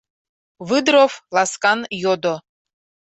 —Выдров 0.67 1.11
ласкан 1.35 1.79
йодо. 2.01 2.35